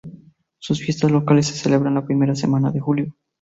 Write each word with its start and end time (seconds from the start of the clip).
Sus 0.57 0.81
fiestas 0.81 1.11
locales 1.11 1.45
se 1.45 1.53
celebran 1.53 1.93
la 1.93 2.03
primera 2.03 2.33
semana 2.33 2.71
de 2.71 2.79
julio. 2.79 3.15